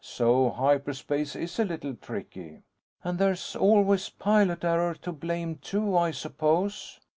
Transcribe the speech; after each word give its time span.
So 0.03 0.49
hyperspace 0.49 1.35
is 1.35 1.59
a 1.59 1.63
little 1.63 1.93
tricky." 1.93 2.63
"And 3.03 3.19
there's 3.19 3.55
always 3.55 4.09
pilot 4.09 4.63
error 4.63 4.95
to 4.95 5.11
blame, 5.11 5.57
too, 5.57 5.95
I 5.95 6.09
suppose?" 6.09 6.99